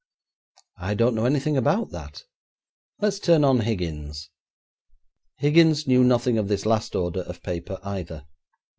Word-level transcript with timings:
'I 0.79 0.95
don't 0.95 1.13
know 1.13 1.25
anything 1.25 1.55
about 1.55 1.91
that. 1.91 2.23
Let's 3.01 3.19
turn 3.19 3.43
on 3.43 3.59
Higgins.' 3.59 4.31
Higgins 5.37 5.85
knew 5.85 6.03
nothing 6.03 6.39
of 6.39 6.47
this 6.47 6.65
last 6.65 6.95
order 6.95 7.21
of 7.21 7.43
paper 7.43 7.77
either. 7.83 8.25